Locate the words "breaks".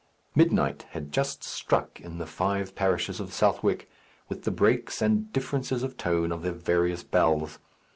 4.51-4.99